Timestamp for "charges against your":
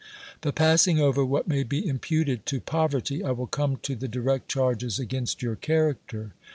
4.49-5.55